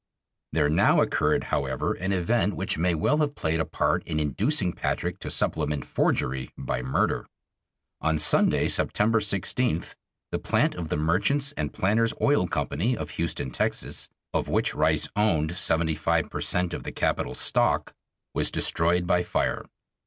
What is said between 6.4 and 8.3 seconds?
by murder. On